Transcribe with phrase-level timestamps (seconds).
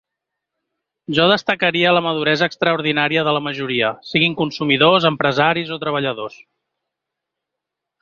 [1.17, 6.45] Jo destacaria la maduresa extraordinària de la majoria, siguin consumidors, empresaris o treballadors.